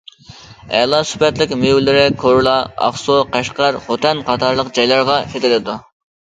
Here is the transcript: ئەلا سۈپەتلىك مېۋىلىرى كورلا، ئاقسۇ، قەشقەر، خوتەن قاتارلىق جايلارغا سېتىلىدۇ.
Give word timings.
ئەلا 0.77 1.01
سۈپەتلىك 1.09 1.53
مېۋىلىرى 1.65 2.07
كورلا، 2.25 2.57
ئاقسۇ، 2.87 3.19
قەشقەر، 3.37 3.79
خوتەن 3.87 4.27
قاتارلىق 4.33 4.75
جايلارغا 4.81 5.23
سېتىلىدۇ. 5.37 5.81